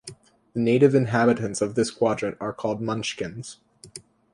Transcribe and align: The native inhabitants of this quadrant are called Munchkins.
The 0.55 0.59
native 0.59 0.95
inhabitants 0.95 1.61
of 1.61 1.75
this 1.75 1.91
quadrant 1.91 2.35
are 2.41 2.53
called 2.53 2.81
Munchkins. 2.81 3.57